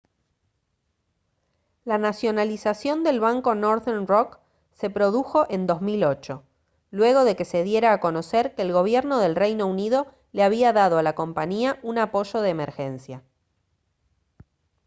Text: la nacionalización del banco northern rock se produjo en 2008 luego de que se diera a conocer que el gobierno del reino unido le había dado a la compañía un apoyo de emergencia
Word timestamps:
la 1.85 1.99
nacionalización 1.99 3.03
del 3.03 3.19
banco 3.19 3.53
northern 3.53 4.07
rock 4.07 4.39
se 4.71 4.89
produjo 4.89 5.45
en 5.47 5.67
2008 5.67 6.41
luego 6.89 7.23
de 7.23 7.35
que 7.35 7.45
se 7.45 7.61
diera 7.63 7.93
a 7.93 7.99
conocer 7.99 8.55
que 8.55 8.63
el 8.63 8.73
gobierno 8.73 9.19
del 9.19 9.35
reino 9.35 9.67
unido 9.67 10.07
le 10.31 10.41
había 10.41 10.73
dado 10.73 10.97
a 10.97 11.03
la 11.03 11.13
compañía 11.13 11.79
un 11.83 11.99
apoyo 11.99 12.41
de 12.41 12.49
emergencia 12.49 13.23